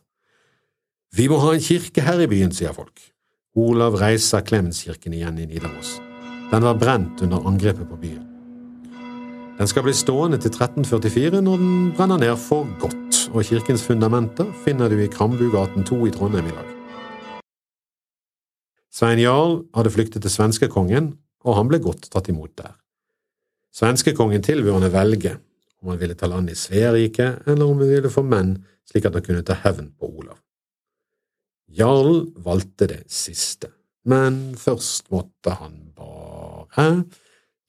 Vi 1.13 1.27
må 1.29 1.43
ha 1.43 1.51
en 1.53 1.61
kirke 1.61 2.01
her 2.01 2.23
i 2.23 2.29
byen, 2.31 2.55
sier 2.55 2.73
folk. 2.73 3.03
Olav 3.53 3.99
reiser 4.01 4.41
Klemenskirken 4.41 5.13
igjen 5.13 5.43
i 5.43 5.45
Nidaros. 5.45 5.99
Den 6.49 6.65
var 6.65 6.79
brent 6.79 7.21
under 7.21 7.45
angrepet 7.45 7.89
på 7.89 7.99
byen. 7.99 8.32
Den 9.63 9.69
skal 9.71 9.85
bli 9.85 9.93
stående 9.95 10.35
til 10.43 10.51
1344 10.51 11.39
når 11.39 11.61
den 11.61 11.75
brenner 11.95 12.17
ned 12.19 12.33
for 12.35 12.65
godt, 12.81 13.19
og 13.31 13.45
kirkens 13.47 13.85
fundamenter 13.87 14.49
finner 14.65 14.91
du 14.91 14.97
i 14.99 15.07
Krambugaten 15.07 15.85
2 15.87 15.99
i 16.09 16.11
Trondheim 16.11 16.49
i 16.49 16.51
dag. 16.51 16.73
Svein 18.91 19.21
Jarl 19.23 19.61
hadde 19.71 19.93
flyktet 19.95 20.25
til 20.25 20.33
svenskekongen, 20.33 21.13
og 21.47 21.55
han 21.55 21.71
ble 21.71 21.79
godt 21.79 22.09
tatt 22.11 22.27
imot 22.27 22.51
der. 22.59 22.75
Svenskekongen 23.71 24.43
tilbød 24.43 24.81
han 24.81 24.89
å 24.89 24.91
velge 24.97 25.37
om 25.79 25.93
han 25.93 26.03
ville 26.03 26.19
ta 26.19 26.27
land 26.27 26.51
i 26.51 26.59
Sverige, 26.59 27.31
eller 27.47 27.63
om 27.63 27.79
han 27.79 27.95
ville 27.95 28.11
få 28.11 28.27
menn 28.27 28.57
slik 28.91 29.07
at 29.07 29.15
han 29.15 29.23
kunne 29.31 29.47
ta 29.47 29.55
hevn 29.63 29.93
på 29.95 30.11
Olav. 30.11 30.43
Jarlen 31.71 32.33
valgte 32.35 32.91
det 32.97 33.01
siste, 33.07 33.71
men 34.03 34.57
først 34.59 35.07
måtte 35.07 35.55
han 35.55 35.85
bare 35.95 36.97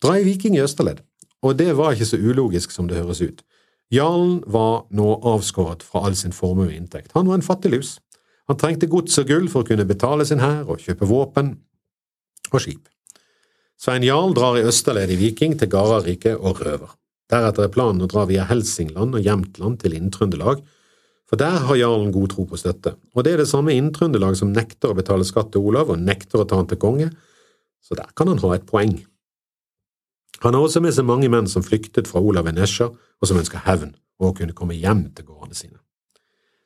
dra 0.03 0.19
i 0.19 0.27
viking 0.27 0.59
i 0.59 0.67
østerledd, 0.67 1.07
og 1.45 1.59
det 1.61 1.75
var 1.77 1.93
ikke 1.93 2.09
så 2.09 2.21
ulogisk 2.21 2.73
som 2.73 2.89
det 2.89 2.97
høres 2.97 3.21
ut. 3.21 3.45
Jarlen 3.93 4.41
var 4.49 4.87
nå 4.97 5.11
avskåret 5.29 5.85
fra 5.85 6.07
all 6.09 6.17
sin 6.17 6.33
formue 6.33 6.71
og 6.71 6.75
inntekt. 6.75 7.13
Han 7.15 7.29
var 7.29 7.39
en 7.39 7.47
fattiglus. 7.47 7.99
Han 8.49 8.59
trengte 8.61 8.89
gods 8.91 9.17
og 9.21 9.29
gull 9.29 9.47
for 9.53 9.63
å 9.63 9.69
kunne 9.69 9.87
betale 9.89 10.25
sin 10.29 10.43
hær 10.43 10.65
og 10.73 10.83
kjøpe 10.83 11.09
våpen 11.09 11.55
og 12.51 12.61
skip. 12.65 12.89
Svein 13.81 14.05
Jarl 14.07 14.35
drar 14.37 14.57
i 14.57 14.65
østerledig 14.65 15.19
Viking 15.21 15.57
til 15.61 15.69
Gararike 15.73 16.35
og 16.37 16.63
røver. 16.65 16.93
Deretter 17.33 17.67
er 17.67 17.73
planen 17.73 18.05
å 18.05 18.09
dra 18.09 18.25
via 18.29 18.45
Helsingland 18.49 19.17
og 19.17 19.25
Jämtland 19.25 19.81
til 19.83 19.97
Inn-Trøndelag, 19.97 20.61
for 21.25 21.41
der 21.41 21.57
har 21.67 21.81
jarlen 21.81 22.13
god 22.13 22.35
tro 22.35 22.45
på 22.49 22.59
støtte, 22.61 22.95
og 23.17 23.25
det 23.25 23.33
er 23.33 23.43
det 23.43 23.49
samme 23.51 23.73
Inn-Trøndelag 23.73 24.37
som 24.39 24.53
nekter 24.53 24.93
å 24.93 24.99
betale 24.99 25.25
skatt 25.27 25.51
til 25.55 25.65
Olav 25.65 25.91
og 25.93 26.03
nekter 26.05 26.43
å 26.43 26.47
ta 26.49 26.61
han 26.61 26.69
til 26.69 26.81
konge, 26.81 27.09
så 27.85 27.97
der 27.97 28.13
kan 28.17 28.29
han 28.31 28.43
ha 28.45 28.53
et 28.55 28.69
poeng. 28.69 28.99
Han 30.45 30.53
har 30.53 30.67
også 30.67 30.83
med 30.85 30.93
seg 30.93 31.07
mange 31.09 31.31
menn 31.33 31.47
som 31.49 31.65
flyktet 31.65 32.09
fra 32.11 32.21
Olav 32.21 32.49
Enesja, 32.51 32.91
og 32.93 33.29
som 33.29 33.39
ønsker 33.41 33.65
hevn 33.65 33.95
og 34.21 34.27
å 34.29 34.35
kunne 34.37 34.57
komme 34.57 34.77
hjem 34.77 35.07
til 35.17 35.25
gårdene 35.31 35.57
sine. 35.57 35.79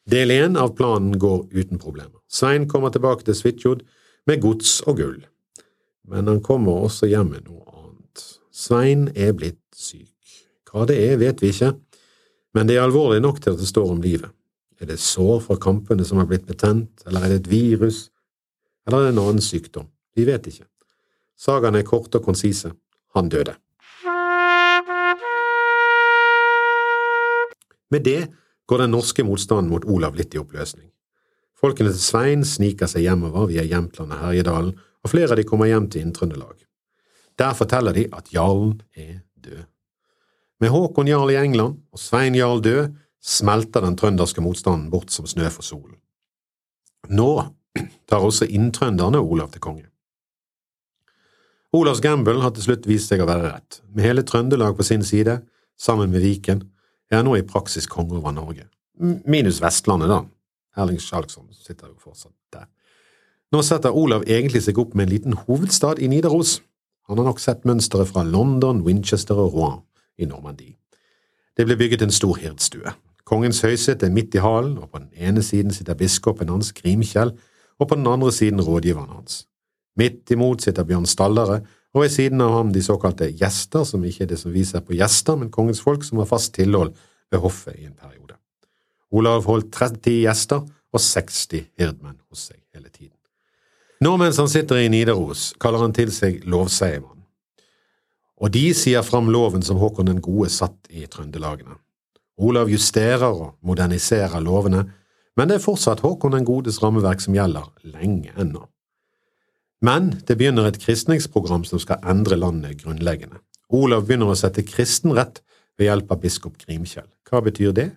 Del 0.08 0.32
én 0.35 0.56
av 0.58 0.73
planen 0.75 1.18
går 1.20 1.44
uten 1.52 1.78
problemer. 1.78 2.18
Svein 2.26 2.66
kommer 2.68 2.90
tilbake 2.90 3.26
til 3.26 3.37
Svitjod 3.38 3.85
med 4.26 4.42
gods 4.42 4.80
og 4.88 4.99
gull, 4.99 5.20
men 6.08 6.26
han 6.26 6.40
kommer 6.42 6.88
også 6.88 7.06
hjem 7.06 7.30
med 7.37 7.44
noe 7.47 7.62
annet. 7.70 8.25
Svein 8.50 9.06
er 9.14 9.37
blitt 9.37 9.61
syk. 9.76 10.11
Hva 10.68 10.88
det 10.88 10.99
er, 10.99 11.14
vet 11.20 11.44
vi 11.44 11.52
ikke, 11.52 11.70
men 12.56 12.66
det 12.66 12.78
er 12.78 12.88
alvorlig 12.88 13.20
nok 13.23 13.38
til 13.44 13.54
at 13.54 13.62
det 13.62 13.68
står 13.70 13.94
om 13.94 14.02
livet. 14.02 14.32
Er 14.82 14.90
det 14.90 14.99
sår 15.02 15.38
fra 15.44 15.58
kampene 15.61 16.06
som 16.08 16.18
har 16.18 16.26
blitt 16.30 16.49
betent, 16.49 17.06
eller 17.06 17.23
er 17.23 17.35
det 17.35 17.40
et 17.44 17.52
virus, 17.52 18.08
eller 18.88 19.04
er 19.04 19.08
det 19.08 19.14
en 19.14 19.25
annen 19.26 19.44
sykdom? 19.44 19.87
Vi 20.18 20.26
vet 20.26 20.50
ikke. 20.50 20.66
Sagaene 21.38 21.85
er 21.85 21.88
korte 21.88 22.18
og 22.18 22.26
konsise. 22.26 22.73
Han 23.14 23.30
døde. 23.30 23.54
Med 27.90 28.04
det 28.04 28.28
går 28.68 28.85
den 28.85 28.92
norske 28.92 29.25
motstanden 29.25 29.71
mot 29.73 29.87
Olav 29.88 30.16
litt 30.18 30.35
i 30.35 30.40
oppløsning. 30.40 30.90
Folkene 31.59 31.90
til 31.90 32.02
Svein 32.02 32.45
sniker 32.47 32.90
seg 32.90 33.07
hjemover 33.09 33.49
via 33.50 33.64
Jämtland 33.66 34.12
og 34.14 34.23
Herjedalen, 34.23 34.76
og 34.78 35.11
flere 35.11 35.33
av 35.33 35.40
de 35.40 35.47
kommer 35.49 35.71
hjem 35.71 35.88
til 35.90 36.04
Inn-Trøndelag. 36.04 36.61
Der 37.38 37.54
forteller 37.54 37.95
de 37.97 38.07
at 38.12 38.30
jarlen 38.35 38.80
er 38.95 39.21
død. 39.42 39.64
Med 40.61 40.73
Håkon 40.75 41.09
jarl 41.09 41.30
i 41.30 41.38
England 41.38 41.78
og 41.95 42.02
Svein 42.02 42.35
jarl 42.35 42.62
død 42.62 42.95
smelter 43.23 43.85
den 43.85 43.97
trønderske 43.99 44.42
motstanden 44.42 44.90
bort 44.90 45.14
som 45.14 45.26
snø 45.26 45.50
for 45.54 45.66
solen. 45.66 45.99
Nå 47.09 47.30
tar 48.11 48.25
også 48.26 48.49
inntrønderne 48.50 49.21
Olav 49.23 49.52
til 49.54 49.62
konge. 49.62 49.87
Olavs 51.73 52.00
gamble 52.00 52.40
har 52.40 52.54
til 52.57 52.64
slutt 52.64 52.87
vist 52.88 53.11
seg 53.11 53.23
å 53.23 53.28
være 53.28 53.52
rett. 53.52 53.80
Med 53.92 54.07
hele 54.07 54.25
Trøndelag 54.26 54.76
på 54.78 54.87
sin 54.87 55.04
side, 55.04 55.42
sammen 55.78 56.11
med 56.11 56.25
Viken, 56.25 56.64
er 57.11 57.25
nå 57.25 57.37
i 57.38 57.47
praksis 57.47 57.88
konge 57.91 58.19
over 58.19 58.35
Norge. 58.35 58.67
Minus 58.99 59.62
Vestlandet, 59.62 60.11
da. 60.11 60.23
Erling 60.79 61.00
Skjalgsson 61.03 61.49
sitter 61.55 61.88
jo 61.88 61.97
fortsatt 62.03 62.35
der. 62.55 62.69
Nå 63.53 63.62
setter 63.65 63.97
Olav 63.97 64.27
egentlig 64.29 64.62
seg 64.67 64.79
opp 64.79 64.95
med 64.95 65.09
en 65.09 65.15
liten 65.15 65.37
hovedstad 65.47 66.03
i 66.03 66.11
Nidaros. 66.11 66.59
Han 67.09 67.19
har 67.19 67.31
nok 67.31 67.41
sett 67.41 67.65
mønsteret 67.65 68.11
fra 68.11 68.25
London, 68.27 68.83
Winchester 68.85 69.38
og 69.41 69.55
Rouen 69.55 69.79
i 70.21 70.29
Normandie. 70.29 70.77
Det 71.57 71.65
ble 71.67 71.79
bygget 71.81 72.05
en 72.05 72.12
stor 72.15 72.37
hirdstue. 72.38 72.93
Kongens 73.29 73.62
høysete 73.65 74.07
er 74.07 74.12
midt 74.15 74.37
i 74.37 74.43
hallen, 74.45 74.77
og 74.79 74.93
på 74.93 75.00
den 75.00 75.09
ene 75.17 75.43
siden 75.43 75.73
sitter 75.75 75.97
biskopen 75.99 76.53
hans, 76.53 76.71
Grimkjell, 76.77 77.33
og 77.79 77.88
på 77.88 77.97
den 77.97 78.07
andre 78.07 78.31
siden 78.33 78.61
rådgiveren 78.61 79.11
hans. 79.11 79.43
Midt 79.99 80.31
imot 80.31 80.62
sitter 80.62 80.87
Bjørn 80.87 81.09
Stallare, 81.09 81.62
og 81.95 82.04
ved 82.04 82.12
siden 82.12 82.40
av 82.45 82.52
ham 82.52 82.73
de 82.73 82.83
såkalte 82.85 83.30
gjester, 83.33 83.85
som 83.88 84.04
ikke 84.04 84.26
er 84.26 84.33
det 84.33 84.40
som 84.40 84.52
viser 84.52 84.85
på 84.85 84.97
gjester, 84.99 85.38
men 85.40 85.52
kongens 85.52 85.80
folk 85.85 86.04
som 86.04 86.21
har 86.21 86.28
fast 86.28 86.52
tilhold 86.57 86.95
ved 87.33 87.40
hoffet 87.40 87.78
i 87.78 87.87
en 87.88 87.97
periode. 87.97 88.37
Olav 89.11 89.47
holdt 89.49 89.73
30 89.73 90.21
gjester 90.25 90.64
og 90.64 91.00
60 91.00 91.71
hirdmenn 91.78 92.18
hos 92.28 92.49
seg 92.50 92.61
hele 92.75 92.90
tiden. 92.90 93.16
Nå 94.04 94.14
mens 94.21 94.38
han 94.38 94.50
sitter 94.50 94.78
i 94.78 94.90
Nidaros, 94.92 95.54
kaller 95.59 95.83
han 95.83 95.97
til 95.97 96.12
seg 96.14 96.45
lovseiermannen, 96.47 97.25
og 98.38 98.52
de 98.54 98.68
sier 98.76 99.02
fram 99.02 99.33
loven 99.35 99.64
som 99.66 99.80
Håkon 99.80 100.07
den 100.07 100.21
gode 100.23 100.52
satt 100.54 100.87
i 100.95 101.09
Trøndelagene. 101.11 101.75
Olav 102.38 102.71
justerer 102.71 103.26
og 103.26 103.57
moderniserer 103.66 104.38
lovene, 104.45 104.85
men 105.35 105.50
det 105.50 105.59
er 105.59 105.64
fortsatt 105.64 106.04
Håkon 106.04 106.37
den 106.37 106.47
godes 106.47 106.78
rammeverk 106.83 107.25
som 107.25 107.35
gjelder, 107.35 107.66
lenge 107.83 108.30
ennå. 108.38 108.62
Men 109.85 110.11
det 110.26 110.38
begynner 110.38 110.66
et 110.66 110.80
kristningsprogram 110.82 111.64
som 111.68 111.78
skal 111.82 112.02
endre 112.06 112.38
landet 112.38 112.82
grunnleggende. 112.82 113.38
Olav 113.70 114.06
begynner 114.06 114.32
å 114.32 114.38
sette 114.38 114.64
kristenrett 114.66 115.42
ved 115.78 115.90
hjelp 115.90 116.12
av 116.12 116.23
biskop 116.23 116.58
Grimkjell. 116.58 117.06
Hva 117.28 117.42
betyr 117.44 117.75
det? 117.76 117.90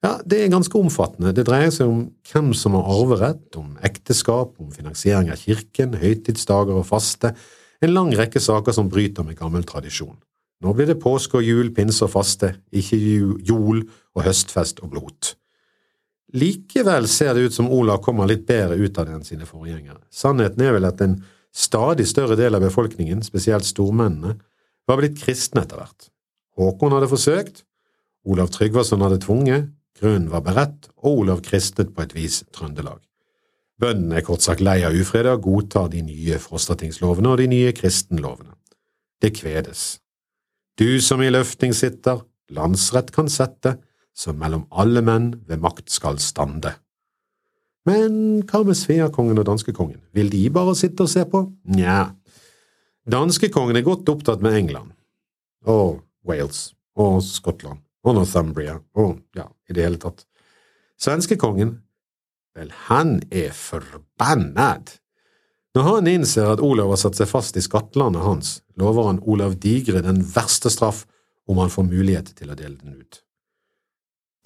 Ja, 0.00 0.18
Det 0.24 0.38
er 0.40 0.48
ganske 0.48 0.78
omfattende. 0.78 1.34
Det 1.34 1.44
dreier 1.44 1.70
seg 1.70 1.88
om 1.88 2.06
hvem 2.30 2.54
som 2.56 2.72
har 2.72 2.88
arverett, 2.88 3.56
om 3.56 3.76
ekteskap, 3.84 4.54
om 4.58 4.70
finansiering 4.72 5.28
av 5.30 5.36
kirken, 5.36 5.98
høytidsdager 6.00 6.72
og 6.72 6.86
faste, 6.88 7.34
en 7.82 7.92
lang 7.92 8.12
rekke 8.16 8.40
saker 8.40 8.72
som 8.72 8.88
bryter 8.88 9.24
med 9.24 9.36
gammel 9.36 9.64
tradisjon. 9.64 10.16
Nå 10.60 10.72
blir 10.76 10.88
det 10.88 11.00
påske 11.00 11.36
og 11.36 11.44
jul, 11.44 11.70
pinse 11.72 12.04
og 12.04 12.12
faste, 12.12 12.54
ikke 12.72 12.96
jul 12.96 13.84
og 14.16 14.24
høstfest 14.24 14.80
og 14.84 14.92
blot. 14.92 15.34
Likevel 16.36 17.08
ser 17.10 17.34
det 17.34 17.48
ut 17.48 17.54
som 17.54 17.70
Olav 17.72 18.02
kommer 18.04 18.28
litt 18.30 18.46
bedre 18.46 18.78
ut 18.78 18.98
av 18.98 19.08
det 19.08 19.16
enn 19.16 19.26
sine 19.26 19.48
forgjengere. 19.48 19.98
Sannheten 20.14 20.62
er 20.62 20.76
vel 20.76 20.86
at 20.86 21.02
en 21.02 21.18
stadig 21.50 22.06
større 22.06 22.36
del 22.38 22.54
av 22.54 22.62
befolkningen, 22.62 23.24
spesielt 23.26 23.66
stormennene, 23.66 24.36
var 24.86 25.00
blitt 25.00 25.18
kristne 25.18 25.64
etter 25.64 25.80
hvert. 25.80 26.08
Håkon 26.58 26.94
hadde 26.94 27.10
forsøkt, 27.10 27.64
Olav 28.28 28.50
Tryggvason 28.54 29.02
hadde 29.02 29.20
tvunget, 29.24 29.70
grunnen 29.98 30.30
var 30.30 30.44
beredt, 30.46 30.90
og 31.02 31.24
Olav 31.24 31.42
kristnet 31.46 31.94
på 31.94 32.04
et 32.04 32.14
vis 32.14 32.42
Trøndelag. 32.54 33.00
Bøndene 33.80 34.18
er 34.20 34.26
kort 34.26 34.44
sagt 34.44 34.60
lei 34.60 34.82
av 34.84 34.94
og 34.94 35.42
godtar 35.42 35.88
de 35.88 36.02
nye 36.04 36.38
Frostatingslovene 36.38 37.30
og 37.32 37.38
de 37.40 37.46
nye 37.48 37.72
kristenlovene. 37.72 38.52
Det 39.22 39.32
kvedes. 39.36 40.00
Du 40.76 41.00
som 41.00 41.22
i 41.22 41.30
løfting 41.30 41.72
sitter, 41.76 42.20
landsrett 42.52 43.10
kan 43.12 43.28
sette, 43.28 43.78
som 44.16 44.38
mellom 44.38 44.66
alle 44.70 45.02
menn 45.04 45.32
ved 45.48 45.62
makt 45.62 45.90
skal 45.92 46.20
stande. 46.22 46.74
Men 47.88 48.42
hva 48.48 48.62
med 48.66 48.76
Sveakongen 48.76 49.40
og 49.40 49.46
danskekongen, 49.48 50.00
vil 50.12 50.28
de 50.32 50.42
bare 50.52 50.76
sitte 50.76 51.06
og 51.06 51.12
se 51.12 51.24
på? 51.28 51.46
Nja, 51.72 52.10
danskekongen 53.08 53.78
er 53.78 53.86
godt 53.86 54.08
opptatt 54.12 54.44
med 54.44 54.58
England, 54.58 54.92
og 55.64 56.02
Wales, 56.28 56.74
og 57.00 57.22
Skottland, 57.24 57.80
og 58.04 58.18
Northumbria, 58.18 58.76
og 59.00 59.22
ja, 59.36 59.48
i 59.68 59.76
det 59.76 59.86
hele 59.86 60.02
tatt. 60.02 60.26
Svenskekongen 61.00 61.78
Vel, 62.58 62.72
han 62.90 63.20
er 63.30 63.52
forbannad! 63.54 64.96
Når 65.74 65.84
han 65.86 66.08
innser 66.10 66.48
at 66.50 66.62
Olav 66.66 66.90
har 66.90 66.98
satt 66.98 67.14
seg 67.14 67.28
fast 67.30 67.54
i 67.56 67.62
skattlandet 67.62 68.24
hans, 68.26 68.56
lover 68.74 69.06
han 69.06 69.20
Olav 69.22 69.54
Digre 69.62 70.02
den 70.02 70.18
verste 70.26 70.72
straff 70.72 71.04
om 71.46 71.60
han 71.62 71.70
får 71.70 71.86
mulighet 71.86 72.32
til 72.34 72.50
å 72.50 72.56
dele 72.58 72.74
den 72.80 72.98
ut. 72.98 73.20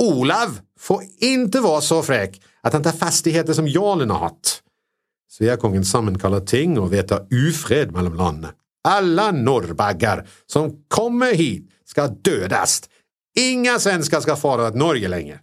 Olav 0.03 0.59
får 0.81 1.05
ikke 1.23 1.63
være 1.63 1.83
så 1.87 2.01
frekk 2.05 2.39
at 2.65 2.75
han 2.75 2.85
tar 2.85 2.97
fastigheter 2.99 3.57
som 3.57 3.69
jarlen 3.71 4.11
har 4.11 4.29
hatt. 4.29 4.59
Sveakongen 5.31 5.85
sammenkaller 5.87 6.45
ting 6.47 6.77
og 6.79 6.93
vedtar 6.93 7.27
ufred 7.35 7.95
mellom 7.95 8.19
landene. 8.19 8.53
Alle 8.85 9.31
norrbaggar 9.33 10.25
som 10.51 10.71
kommer 10.93 11.35
hit, 11.35 11.71
skal 11.85 12.15
dødes. 12.25 12.83
Ingen 13.39 13.81
svensker 13.81 14.23
skal 14.25 14.39
fara 14.41 14.71
til 14.73 14.81
Norge 14.81 15.09
lenger. 15.09 15.41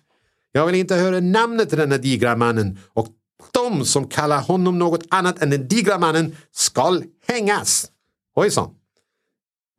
Jeg 0.51 0.67
vil 0.67 0.77
ikke 0.81 1.00
høre 1.00 1.22
namnet 1.24 1.70
til 1.72 1.79
denne 1.79 2.00
digra 2.01 2.36
mannen 2.36 2.74
og 3.00 3.12
de 3.55 3.86
som 3.88 4.08
kaller 4.12 4.43
honom 4.48 4.77
noe 4.79 5.00
annet 5.15 5.41
enn 5.41 5.53
den 5.53 5.67
digra 5.70 5.98
mannen 6.01 6.31
skal 6.51 7.01
henges! 7.29 7.91
Oi 8.38 8.50
sann! 8.53 8.74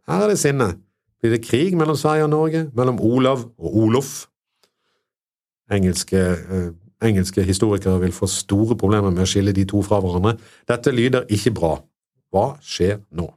Her 0.09 0.25
er 0.25 0.33
det 0.33 0.41
sinne. 0.43 0.73
Blir 1.23 1.37
det 1.37 1.45
krig 1.47 1.77
mellom 1.79 1.97
Sverige 1.97 2.27
og 2.27 2.33
Norge? 2.33 2.65
Mellom 2.75 2.99
Olav 3.01 3.47
og 3.57 3.77
Olof? 3.85 4.13
Engelske, 5.73 6.19
eh, 6.19 6.71
engelske 7.03 7.43
historikere 7.43 8.01
vil 8.01 8.13
få 8.13 8.29
store 8.31 8.77
problemer 8.77 9.11
med 9.11 9.25
å 9.25 9.29
skille 9.29 9.55
de 9.57 9.65
to 9.69 9.83
fra 9.83 10.01
hverandre. 10.01 10.37
Dette 10.69 10.93
lyder 10.93 11.29
ikke 11.33 11.55
bra. 11.57 11.77
Hva 12.33 12.47
skjer 12.61 13.01
nå? 13.13 13.29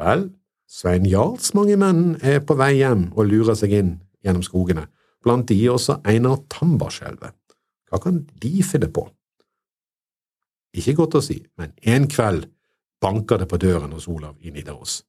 Vel, 0.00 0.30
Svein 0.70 1.04
Jarls 1.08 1.52
mange 1.54 1.76
menn 1.76 2.16
er 2.22 2.40
på 2.40 2.56
vei 2.56 2.76
hjem 2.78 3.10
og 3.16 3.26
lurer 3.28 3.56
seg 3.58 3.74
inn 3.74 3.94
gjennom 4.24 4.44
skogene, 4.44 4.86
blant 5.24 5.48
de 5.50 5.58
også 5.68 6.00
Einar 6.08 6.38
Tambarskjelvet. 6.52 7.34
Hva 7.90 8.00
kan 8.00 8.22
de 8.40 8.62
finne 8.62 8.88
på? 8.92 9.08
Ikke 10.78 10.94
godt 11.00 11.18
å 11.18 11.24
si, 11.24 11.40
men 11.58 11.72
en 11.82 12.06
kveld 12.08 12.46
banker 13.02 13.40
det 13.42 13.48
på 13.50 13.58
døren 13.58 13.92
hos 13.96 14.06
Olav 14.08 14.36
i 14.40 14.52
Nidaros. 14.54 15.00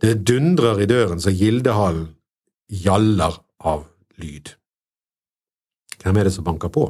Det 0.00 0.14
dundrer 0.28 0.80
i 0.80 0.88
døren 0.88 1.20
så 1.20 1.32
Gildehallen 1.32 2.08
gjaller 2.72 3.36
av 3.64 3.84
lyd. 4.20 4.54
Hvem 6.02 6.16
er 6.16 6.28
det 6.28 6.34
som 6.36 6.46
banker 6.46 6.72
på? 6.72 6.88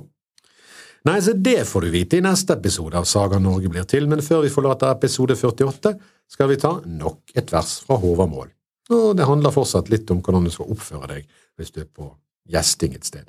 Nei, 1.07 1.21
så 1.23 1.37
det 1.39 1.61
får 1.69 1.87
du 1.87 1.93
vite 1.93 2.19
i 2.19 2.25
neste 2.25 2.57
episode 2.57 2.99
av 2.99 3.07
Saga 3.07 3.39
Norge 3.39 3.71
blir 3.71 3.85
til, 3.87 4.09
men 4.11 4.25
før 4.25 4.43
vi 4.43 4.51
forlater 4.51 4.91
episode 4.91 5.37
48, 5.39 5.93
skal 6.27 6.51
vi 6.51 6.59
ta 6.59 6.73
nok 6.83 7.37
et 7.39 7.53
vers 7.55 7.77
fra 7.87 7.99
Håvamål. 8.03 8.49
Og 8.91 9.13
det 9.19 9.27
handler 9.29 9.55
fortsatt 9.55 9.91
litt 9.93 10.11
om 10.11 10.19
hvordan 10.19 10.47
du 10.47 10.51
skal 10.55 10.73
oppføre 10.75 11.11
deg 11.13 11.29
hvis 11.59 11.71
du 11.75 11.83
er 11.85 11.91
på 11.91 12.09
gjesting 12.51 12.97
et 12.97 13.07
sted. 13.07 13.29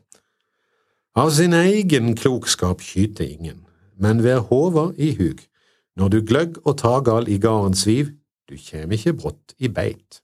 Av 1.18 1.30
sin 1.34 1.54
egen 1.58 2.16
klokskap 2.18 2.82
skyter 2.86 3.26
ingen, 3.26 3.64
men 3.98 4.24
ved 4.26 4.48
Håver 4.50 4.96
i 4.98 5.12
hug, 5.18 5.44
når 5.98 6.14
du 6.14 6.18
gløgg 6.30 6.58
og 6.64 6.80
tagal 6.82 7.30
i 7.30 7.38
garden 7.42 7.78
sviv, 7.78 8.12
du 8.50 8.58
kjem 8.58 8.94
ikke 8.98 9.16
brått 9.18 9.54
i 9.58 9.70
beit. 9.70 10.22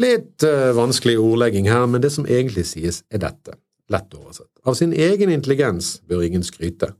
Litt 0.00 0.44
uh, 0.44 0.72
vanskelig 0.76 1.16
ordlegging 1.20 1.68
her, 1.68 1.84
men 1.88 2.04
det 2.04 2.12
som 2.14 2.28
egentlig 2.28 2.66
sies, 2.70 3.02
er 3.12 3.24
dette 3.24 3.56
lett 3.92 4.14
oversett. 4.14 4.50
Av 4.64 4.74
sin 4.78 4.92
egen 4.92 5.32
intelligens 5.32 5.98
bør 6.08 6.24
ingen 6.26 6.44
skryte, 6.46 6.92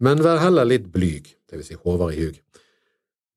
men 0.00 0.22
vær 0.24 0.42
heller 0.42 0.66
litt 0.68 0.90
blyg, 0.92 1.28
det 1.50 1.60
vil 1.60 1.66
si 1.66 1.76
Håvard 1.78 2.14
i 2.14 2.24
hug. 2.24 2.40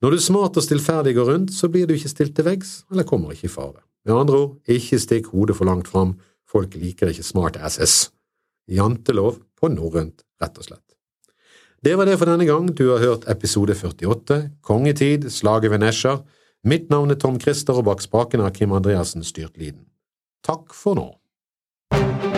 Når 0.02 0.14
du 0.14 0.22
smart 0.22 0.58
og 0.60 0.66
stillferdig 0.66 1.16
går 1.18 1.30
rundt, 1.32 1.54
så 1.54 1.70
blir 1.74 1.88
du 1.88 1.96
ikke 1.96 2.12
stilt 2.12 2.36
til 2.38 2.46
veggs, 2.46 2.84
eller 2.92 3.08
kommer 3.08 3.34
ikke 3.34 3.50
i 3.50 3.54
fare. 3.54 3.82
Med 4.06 4.16
andre 4.16 4.42
ord, 4.44 4.52
ikke 4.70 5.00
stikk 5.02 5.32
hodet 5.34 5.58
for 5.58 5.70
langt 5.70 5.90
fram, 5.90 6.16
folk 6.48 6.78
liker 6.78 7.12
ikke 7.12 7.26
smart 7.26 7.58
asses. 7.58 8.12
Jantelov 8.70 9.42
på 9.58 9.72
norrønt, 9.74 10.22
rett 10.42 10.62
og 10.62 10.70
slett. 10.70 10.84
Det 11.84 11.98
var 11.98 12.10
det 12.10 12.18
for 12.18 12.30
denne 12.30 12.46
gang, 12.46 12.70
du 12.74 12.90
har 12.92 13.04
hørt 13.04 13.28
episode 13.30 13.76
48, 13.76 14.40
Kongetid, 14.62 15.30
Slaget 15.34 15.72
ved 15.72 15.84
Nesjar. 15.84 16.24
Mitt 16.64 16.90
navn 16.90 17.14
er 17.14 17.20
Tom 17.22 17.40
Christer, 17.40 17.78
og 17.78 17.86
bak 17.90 18.02
spakene 18.02 18.48
har 18.48 18.56
Kim 18.56 18.74
Andreassen 18.74 19.26
styrt 19.26 19.58
lyden. 19.58 19.86
Takk 20.46 20.74
for 20.74 20.98
nå. 20.98 22.37